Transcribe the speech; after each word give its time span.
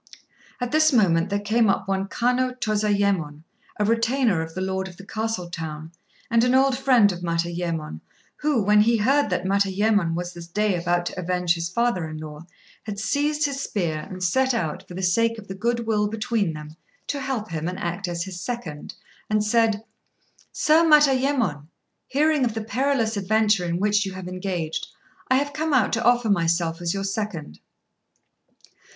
At 0.59 0.71
this 0.71 0.91
moment 0.91 1.29
there 1.29 1.37
came 1.39 1.69
up 1.69 1.87
one 1.87 2.07
Kanô 2.07 2.59
Tozayémon, 2.59 3.43
a 3.79 3.85
retainer 3.85 4.41
of 4.41 4.55
the 4.55 4.59
lord 4.61 4.87
of 4.87 4.97
the 4.97 5.05
castle 5.05 5.47
town, 5.47 5.91
and 6.31 6.43
an 6.43 6.55
old 6.55 6.75
friend 6.75 7.11
of 7.11 7.19
Matayémon, 7.19 8.01
who, 8.37 8.63
when 8.63 8.81
he 8.81 8.97
heard 8.97 9.29
that 9.29 9.43
Matayémon 9.45 10.15
was 10.15 10.33
this 10.33 10.47
day 10.47 10.75
about 10.75 11.05
to 11.05 11.19
avenge 11.19 11.53
his 11.53 11.69
father 11.69 12.09
in 12.09 12.17
law, 12.17 12.47
had 12.85 12.97
seized 12.97 13.45
his 13.45 13.61
spear 13.61 13.99
and 14.09 14.23
set 14.23 14.55
out, 14.55 14.87
for 14.87 14.95
the 14.95 15.03
sake 15.03 15.37
of 15.37 15.47
the 15.47 15.53
good 15.53 15.85
will 15.85 16.07
between 16.07 16.53
them, 16.53 16.75
to 17.05 17.21
help 17.21 17.51
him, 17.51 17.67
and 17.67 17.77
act 17.77 18.07
as 18.07 18.23
his 18.23 18.41
second, 18.41 18.95
and 19.29 19.43
said 19.43 19.83
"Sir 20.51 20.83
Matayémon, 20.83 21.67
hearing 22.07 22.43
of 22.43 22.55
the 22.55 22.63
perilous 22.63 23.17
adventure 23.17 23.65
in 23.65 23.77
which 23.77 24.03
you 24.03 24.13
have 24.13 24.27
engaged, 24.27 24.87
I 25.29 25.35
have 25.35 25.53
come 25.53 25.75
out 25.75 25.93
to 25.93 26.03
offer 26.03 26.31
myself 26.31 26.81
as 26.81 26.91
your 26.95 27.03
second." 27.03 27.59